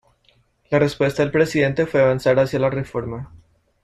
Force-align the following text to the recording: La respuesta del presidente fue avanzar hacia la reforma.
La 0.71 0.79
respuesta 0.79 1.21
del 1.21 1.31
presidente 1.31 1.85
fue 1.85 2.01
avanzar 2.01 2.39
hacia 2.39 2.57
la 2.57 2.71
reforma. 2.71 3.31